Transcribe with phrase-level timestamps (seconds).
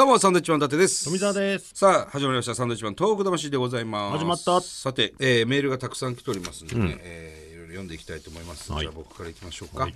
[0.00, 1.04] どうも、サンドウィッチマン伊達です。
[1.04, 1.72] 富澤です。
[1.74, 2.54] さあ、始まりました。
[2.54, 4.18] サンドウィッチマン東北魂でございます。
[4.18, 8.72] 始まったさて、えーメールがたくさん来ておりますのでね、えーいろいろ読んでいきたいと思います。
[8.72, 9.90] はいじゃあ僕からいきましょうか。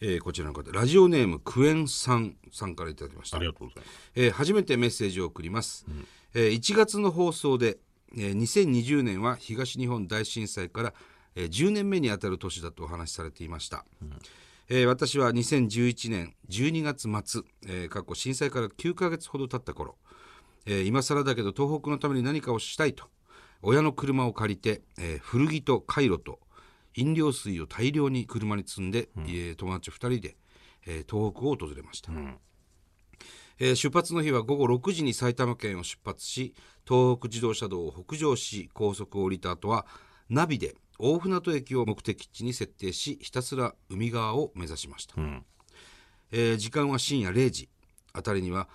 [0.00, 3.38] えーこちらの方、ラジオネームクエンさんさんからいただきました。
[3.38, 4.12] ありがとうございます。
[4.14, 5.84] えー初めてメッセージを送ります、
[6.34, 7.78] えー1月の放送で、
[8.16, 10.94] えー2020年は東日本大震災から、
[11.34, 13.84] えー10年目にあたる年だとお話しされていました、
[14.70, 19.96] えー私は2011年12月末、えー過去震災から9ヶ月ほど経った頃、
[20.66, 23.06] えー今更だけど東北のために何かをしたいと
[23.62, 26.38] 親の車を借りて、えー古着とカイロと
[26.94, 30.36] 飲料水を大量に車に積んで、えー友達2人で、
[30.86, 32.12] えー東北を訪れました、
[33.58, 36.54] えー出発の日は午後6時に埼玉県を出発し
[36.86, 39.86] 東北自動車道を北上し高速を降りた後は
[40.28, 45.14] ナビで大船渡駅を目的地に設定しひたすら海側を目指しました、
[46.32, 47.68] えー時間は深夜0時。
[48.12, 48.68] 辺りには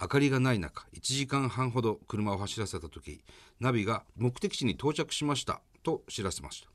[0.00, 3.24] 明かりがない中1時間半ほど車を走らせた時
[3.58, 6.68] ナビが目的地に到着しましたと知らせました。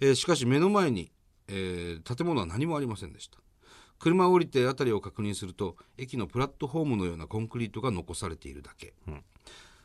[0.00, 1.10] えーしかし目の前に、
[1.48, 3.38] えー建物は何もありませんでした。
[3.98, 8.92] 車を降りて辺りを確認すると駅のプラットフォームのようなコンクリートが残されているだけ、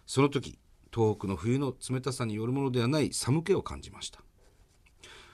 [0.05, 0.59] その時
[0.93, 4.21] 東北の冬の冷たさによるものではない寒気を感じました。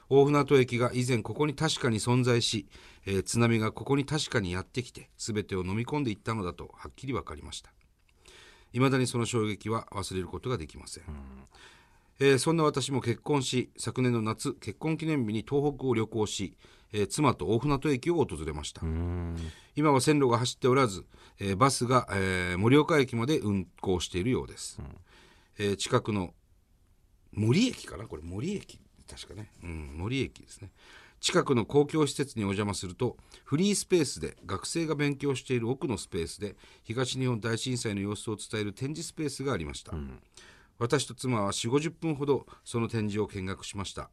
[0.10, 2.68] 大船渡駅が以前ここに確かに存在し、
[3.06, 7.74] えー津波がここに確かにやってきて全てを飲み込んでいったのだとはっきり分かりました。
[8.74, 11.04] いまだにその衝撃は忘れることができません、
[12.20, 16.58] えーそんな私も結婚し昨年の夏結婚記念日に東北を旅行し、
[16.94, 18.82] えー妻と大船渡駅を訪れました。
[19.76, 21.06] 今は線路が走っておらず、
[21.40, 24.80] えーバスが、えー盛岡駅まで運行しているようです、
[25.60, 26.34] えー近くの
[27.32, 28.08] 森駅かな？
[28.08, 28.80] これ森駅。
[29.10, 30.72] 確かね、うん、森駅ですね。
[31.20, 39.94] 近くの公共施設にお邪魔するとフリースペースで学生が勉強している奥のスペースで東日本大震災の様子を伝える展示スペースがありました、
[40.78, 44.12] 私と妻は4 5 0分ほどその展示を見学しました。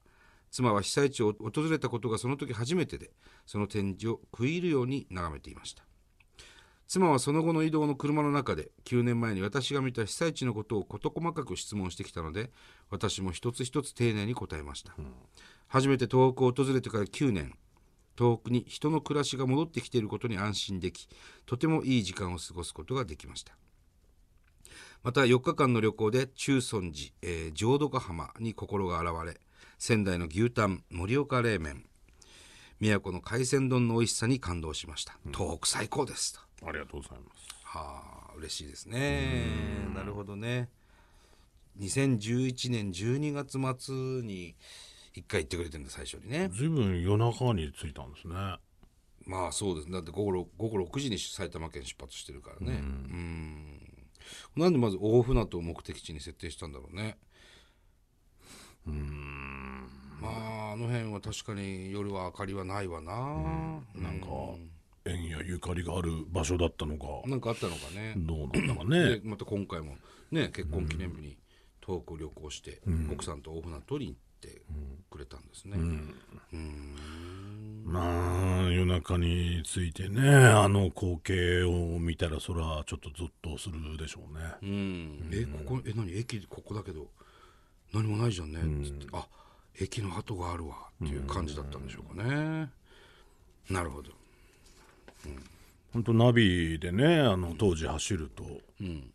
[0.51, 3.11] 妻は被災地を訪れたことがその時初めてで
[3.45, 5.85] その展示を食い入るように眺めていました
[6.87, 12.51] 妻はその後の移動の車の中で9年前に私が見た被災地のことを事細かく質問してきたので
[12.91, 14.95] 私も一つ一つ丁寧に答えました、
[15.67, 17.55] 初めて東北を訪れてから9年
[18.17, 21.09] 東北に人の暮らしが戻ってきていることに安心でき
[21.47, 23.57] とてもいい時間を過ごすことができました。
[25.03, 29.41] また4日間の旅行で中尊寺、えー浄土ヶ浜に心が現れ
[29.79, 31.85] 仙台の牛タン盛岡冷麺
[32.81, 37.55] 宮古の海鮮丼の美味しさに感動しました、東北最高ですとありがとうございます。
[37.63, 39.47] はあ嬉しいですね。
[39.95, 40.69] なるほどね。
[41.79, 44.55] 2011年12月末に
[45.13, 46.49] 一回行ってくれてるんだ最初にね。
[46.53, 48.35] ずいぶん夜中に着いたんですね。
[49.27, 49.91] まあそうです。
[49.91, 52.73] だって午後 6, 午後6時に埼玉県出発してるからね。
[52.73, 53.81] うん。
[54.57, 57.17] なんでまず大船渡を目的地に設定したんだろうね。
[58.87, 59.89] うん。
[60.21, 63.13] まああの辺は確かに夜は明かりはないわな、
[63.95, 64.27] なんか
[65.05, 69.21] 縁やゆかりがある場所だったのか、なんかあったのかね、どうなんだかね。
[69.21, 69.97] でまた今回も
[70.31, 71.37] ね結婚記念日に
[71.81, 72.81] 遠く旅行して、
[73.13, 74.63] 奥さんと大船渡りに行って
[75.11, 75.77] くれたんですね、
[77.85, 84.41] まあ夜中に着いてねあの光景を見たらそれはちょっとゾッとするでしょうね。
[84.63, 85.31] うん。
[85.33, 86.17] えここえ何？
[86.19, 87.09] 駅ここだけど
[87.93, 88.61] 何もないじゃんね。
[88.61, 89.27] っつって、あ
[89.79, 92.71] 駅の跡があるわっていう感じだったんでしょうかね、
[93.69, 94.11] なるほど
[95.93, 98.45] 本当ナビでねあの当時走ると、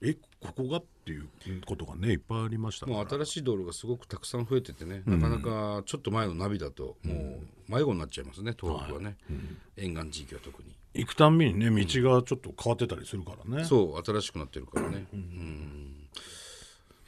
[0.02, 1.28] えここがっていう
[1.66, 2.98] ことがねいっぱいありましたから。
[3.00, 9.18] もう新しい道路がすごくたくさん増えててね、なかなかちょっと前のナビだともう迷子になっちゃいますね東北はね、
[9.76, 10.74] 沿岸地域は特に。
[10.94, 11.76] 行くたんびにね道
[12.16, 15.79] がちょっと変わってたりするからね、そう新しくなってるからね、うん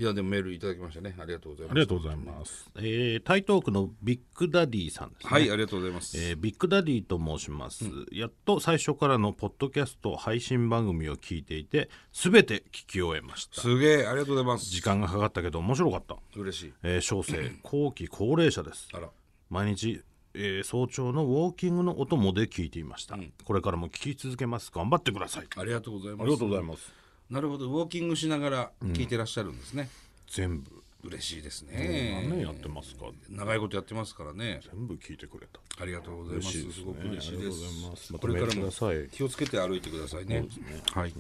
[0.01, 1.15] いやでもメールいただきましたね。
[1.19, 1.71] ありがとうございます。
[1.73, 2.71] ありがとうございます。
[2.75, 5.29] えー、台東区のビッグダディさんですね。
[5.29, 13.61] はいありがとうございます、えービッグダディと申します、やっと最初からのポッドキャスト配信番組を聞いていて全て聞き終えました。
[13.61, 14.71] すげえありがとうございます。
[14.71, 16.73] 時間がかかったけど面白かった、嬉しい。
[16.81, 18.87] えー小生 後期高齢者です。
[18.93, 19.07] あら。
[19.51, 20.01] 毎日、
[20.33, 24.71] えー早朝のウォーキングのお供で聞いていました、これからも聞き続けます。
[24.73, 25.47] 頑張ってください。
[25.55, 26.21] ありがとうございます。
[26.23, 27.01] ありがとうございます
[27.31, 27.67] なるほど。
[27.69, 29.89] ウォーキングしながら聞いてらっしゃるんですね、
[30.27, 30.69] 全部。
[31.03, 33.05] 嬉しいです何ね年やってますか？
[33.27, 34.61] 長いことやってますからね。
[34.71, 35.59] 全部聞いてくれた。
[35.81, 36.51] ありがとうございます。
[36.51, 36.73] すね。
[36.85, 37.37] ごく嬉しいです。
[37.37, 38.13] ありがとうございます。
[38.13, 40.45] またこれからも気をつけて歩いてくださいね。
[40.93, 41.13] はい。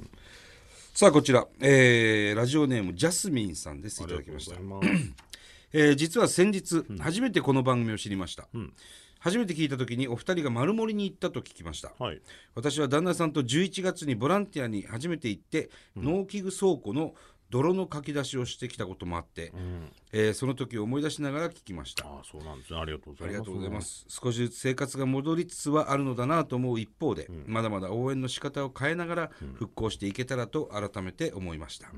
[0.93, 4.03] さあこちら、えーラジオネームジャスミンさんです。
[4.03, 4.55] いただきました。
[5.73, 8.47] えー実は先日、初めてこの番組を知りました、
[9.21, 11.93] 初めて聞いた時にお二人が丸森に行ったと聞きました。
[11.99, 12.21] はい。
[12.55, 17.13] 私は旦那さんと11月にボランティアに初めて行って、農機具倉庫の
[17.51, 19.53] 泥のかき出しをしてきたこともあって、
[20.11, 22.07] えーその時を思い出しながら聞きました。
[22.07, 22.79] ああそうなんですね。
[22.79, 23.27] ありがとうございます。
[23.27, 24.05] ありがとうございます。
[24.07, 31.91] 少しずつ生活が戻りつつはあるのだなと思う一方で、まだまだ応援の仕方を変えながら復興していけたらと改めて思いました、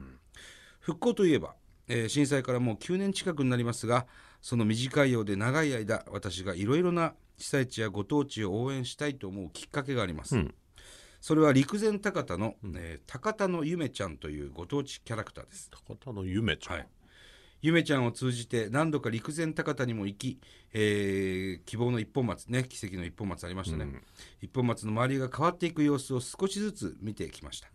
[0.82, 1.56] 復興といえば、
[1.88, 4.08] えー震災からもう9年近くになりますが
[4.44, 10.36] その短いようで長い間私がいろいろな被災地やご当地を応援したいと思うきっかけがあります、
[11.22, 15.72] それは陸前高田の、えー高田のゆめちゃんというご当地キャラクターです。
[15.72, 16.88] 高田の夢ちゃん、はい、
[17.62, 20.40] ゆめちゃんを通じて何度か陸前高田にも行き、
[20.74, 23.88] えー希望の一本松ね奇跡の一本松ありましたね、
[24.42, 27.70] 一本松の周りが変わっていく様子を少しずつ見てきました、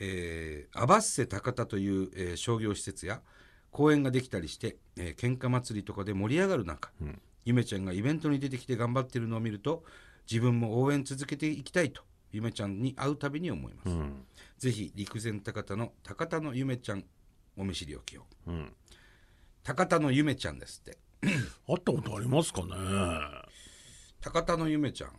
[0.00, 3.22] えーアバッセ高田という、えー商業施設や
[3.70, 6.90] 公園ができたりして、えー喧嘩祭りとかで盛り上がる中、
[7.44, 9.84] ゆめちゃんがイベントに出てきて頑張ってるのを見ると
[10.30, 12.02] 自分も応援続けていきたいと
[12.32, 13.96] ゆめちゃんに会うたびに思います、
[14.58, 17.04] ぜひ陸前高田の高田のゆめちゃん
[17.56, 18.72] お見知りおきを、ん。
[19.62, 20.98] 高田のゆめちゃんですって。
[21.66, 22.68] 会ったことありますかね？
[24.20, 25.12] 高田のゆめちゃん。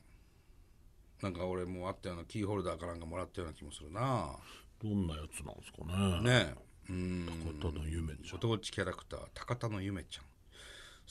[1.21, 4.36] なんか俺もうあったようなキーホルダーかなんかもらったような気もするな。
[4.81, 6.21] どんなやつなんですかね？
[6.24, 7.28] ねえうん。
[7.62, 10.24] 高田の夢ちゃんご当地キャラクター高田のゆめちゃん。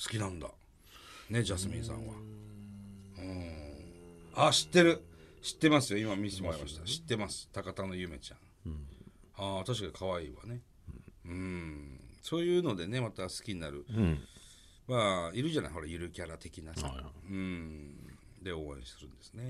[0.03, 0.49] 好きなんだ。
[1.29, 2.15] ねジャスミンさんは。
[3.19, 3.83] うん。
[4.35, 5.03] あ知ってる。
[5.43, 5.99] 知ってますよ。
[5.99, 6.85] 今見せてもらいました。
[6.85, 7.49] 知ってます。
[7.53, 8.39] 高田のゆめちゃん、
[9.37, 10.61] ああ確かに可愛いわね。
[11.25, 12.01] うん。
[12.23, 13.87] そういうのでねまた好きになる、
[14.87, 15.73] まあいるじゃない。
[15.73, 16.93] ほらゆるキャラ的なさ、
[17.29, 17.97] うん。
[18.43, 19.45] で応援するんですね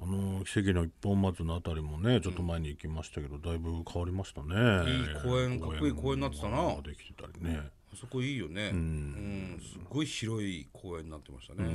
[0.00, 4.90] あの奇跡の一本松のあたりもねちょっと前に行きましたけど、だいぶ変わりましたね。
[4.90, 6.56] いい公園かっこいい公園になってたな。
[6.62, 7.60] ができてたりね。
[7.92, 8.70] あそこいいよね。
[8.72, 9.60] うん。
[9.60, 11.68] すごい広い公園になってましたね。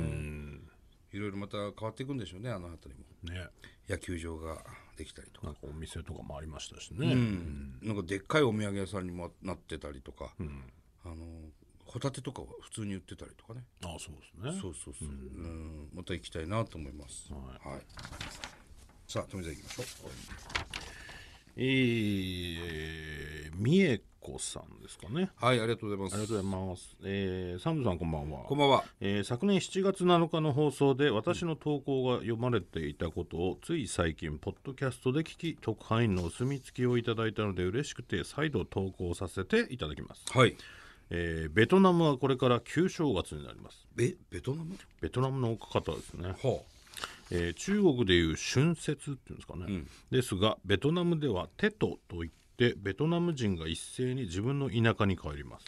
[1.12, 3.34] いろいろまた変わっていくんでしょうねあの辺りも。
[3.34, 3.48] ね。
[3.88, 4.64] 野球場が
[4.96, 5.46] できたりとか。
[5.48, 7.78] なんかお店とかもありましたしね、うん。
[7.82, 10.34] なんかでっかいお土産屋さんにもなってたりとか、
[11.04, 11.16] あの
[11.86, 13.64] ホタテとかは普通に売ってたりとかね。
[13.84, 14.60] ああそうですね。
[14.60, 17.32] そうそうそう、うん、また行きたいなと思います。
[17.32, 17.80] はい、
[19.06, 20.10] さあ富澤行きましょう。
[21.56, 25.30] えー、三重子さんですかね。
[25.36, 26.14] はいありがとうございます。
[26.14, 28.40] ありがとうございます、えー、サンドさんこんばんは。
[28.40, 28.84] こんばんは。
[29.00, 40.56] えー昨年7月7日の放送で私の投稿が読まれていたことをつい最近ポッドキャストで聞き特派員のお墨付きをいただいたので嬉しくて再度投稿させていただきます、はい
[41.10, 43.86] えーベトナムはこれから旧正月になります。
[43.98, 44.76] えベトナム？
[45.00, 46.60] ベトナムの方ですね、は
[47.30, 55.66] えー中国でいう春節っていうんですかね、ですがベトナムではテトといってベトナム人が一斉に自分の田舎に帰ります、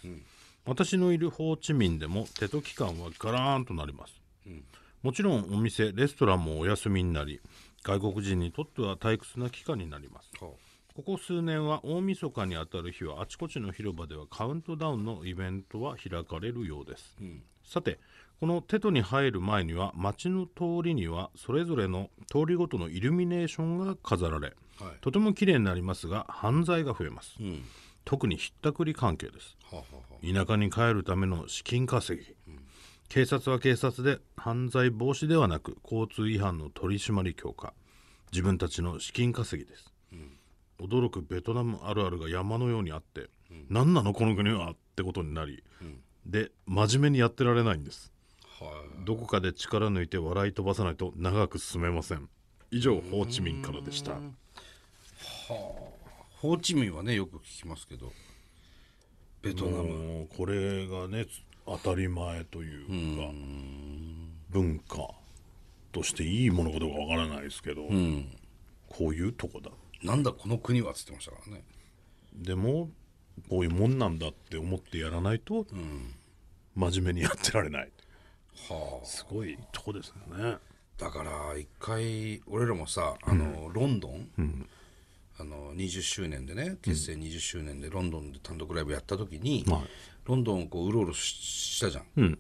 [0.65, 4.21] 私のいるホーチミンでもテト期間はガラーンとなります、
[5.03, 7.41] もちろんお店レストランもお休みになり
[7.83, 10.31] 外国人にとっては退屈な期間になります。
[10.41, 10.45] あ。
[10.45, 10.51] は
[10.97, 17.15] ここ数年は大晦日にあたる日はあちこちの広場ではカウントダウンのイベントは開かれるようです、
[17.63, 17.99] さて
[18.41, 24.97] このテトに入る前には街の通りにはそれぞれの通りごとのイルミネーションが飾られ、はい。
[25.03, 27.63] とても綺麗になりますが犯罪が増えます、うん。
[28.07, 29.55] 特にひったくり関係です。
[29.71, 32.35] ははは田舎に帰るための資金稼ぎ、
[33.11, 37.75] 警察は警察で犯罪防止ではなく交通違反の取り締まり強化。
[38.33, 39.93] 自分たちの資金稼ぎです、
[40.81, 43.29] 驚くベトナムあるあるが山のようにあって、
[43.69, 45.63] 何なのこの国はってことになり、
[46.25, 48.13] で真面目にやってられないんです。
[48.61, 49.05] はい。
[49.05, 52.29] どこかで力抜いて笑い飛ばさないと長く進めません。
[52.71, 54.17] 以上ホーチミンからでした。
[55.49, 58.13] ホーチミンはねよく聞きますけど。
[59.43, 60.27] ベトナム。
[60.37, 61.27] これがね
[61.65, 62.87] 当たり前という
[63.19, 63.33] か
[64.51, 65.11] 文化
[65.93, 67.83] としていいものかどうかわからないですけど、
[68.89, 69.71] こういうとこだ
[70.03, 71.65] なんだこの国はっつってましたからね。
[72.35, 72.91] でも
[73.49, 75.67] こういうもんなんだって思ってやらないと、
[76.75, 77.93] 真面目にやってられない。
[78.69, 79.07] はあ。
[79.07, 80.57] すごいとこですよね。
[80.99, 84.67] だから一回俺らもさあの、ロンドン、
[85.39, 89.81] あの20周年でね結成20周年でロンドンで単独ライブやった時に、はい。
[90.25, 91.35] ロンドンをこううろうろし
[91.77, 92.39] したじゃん、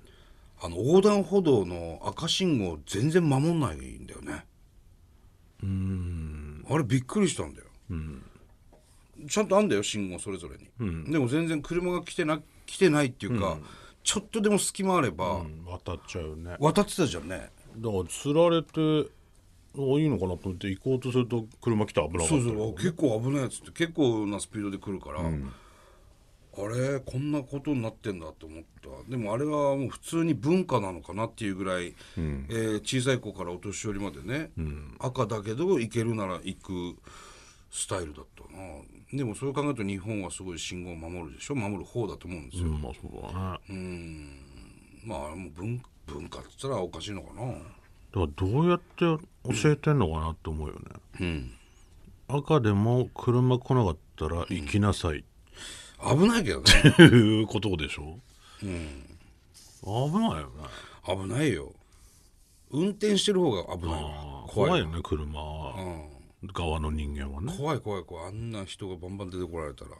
[0.60, 4.44] あの横断歩道の赤信号全然守んないんだよね
[6.68, 7.66] あれびっくりしたんだよ、
[9.28, 13.58] ちゃんとあんだよ信号それぞれに、でも全然車が来てな来てないっていうか、
[14.02, 16.56] ちょっとでも隙間あれば、渡っちゃうね。
[16.60, 17.50] 渡ってたじゃんね。
[17.76, 19.10] だからつられて
[19.78, 25.20] あいいのかなと思って行こうとすると車来たら危なかったそうそうあ結構危ないやつって結構なスピードで来るから、
[26.58, 29.10] あれこんなことになってんだと思った。
[29.10, 34.50] でもあれはもう普通に文化なのかなっていうぐらい、えー小さい子からお年寄りまでね、
[34.98, 36.96] 赤だけど行けるなら行く
[37.70, 38.58] スタイルだったな。
[39.12, 41.54] でもそう考えると日本はすごい信号を守るでしょ？
[41.54, 44.28] 守る方だと思うんですよ、うんまあそうだね、
[45.04, 47.46] まああれも文文化って言ったらおかしいのかな。
[47.46, 47.60] だか
[48.14, 50.80] らどうやって教えてんのかなって思うよね、
[51.20, 51.52] うん。
[52.28, 55.24] 赤でも車来なかったら行きなさい、
[56.00, 56.64] 危ないけどね。
[56.88, 58.18] っていうことでしょ、
[58.60, 60.64] 危ないよね。
[61.06, 61.72] 危ないよ。
[62.70, 65.40] 運転してる方が危ないわあー怖い怖いよね車。
[66.52, 67.54] 側の人間はね。
[67.56, 68.26] 怖い怖い怖い。
[68.26, 69.90] あんな人がバンバン出てこられたら、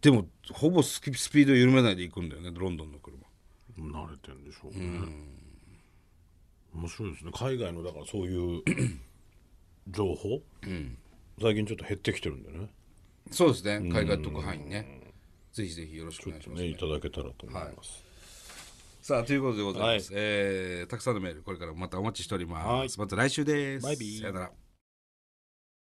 [0.00, 3.18] でもほぼスキスピード緩めないで行くんだよねロンドンの車。
[3.78, 5.08] 慣れてんでしょうね、
[6.74, 7.30] 面白いですね。
[7.34, 8.62] 海外のだからそういう
[9.88, 10.42] 情報、
[11.40, 12.68] 最近ちょっと減ってきてるんでね
[13.30, 13.88] そうですね。
[13.90, 15.00] 海外特派員ね。
[15.52, 16.68] ぜひぜひよろしくお願いします、ね。
[16.68, 18.02] いただけたらと思います、
[19.02, 23.86] さあということでございます、えーたくさんのメールこれからもまたお待ちしております、また来週です。
[23.86, 23.92] さ
[24.28, 24.50] よなら